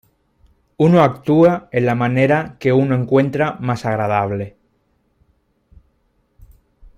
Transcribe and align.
Uno 0.85 1.01
actúa 1.03 1.69
en 1.71 1.85
la 1.85 1.93
manera 1.93 2.57
que 2.59 2.73
uno 2.73 2.95
encuentra 2.95 3.57
más 3.59 3.85
agradable. 3.85 4.57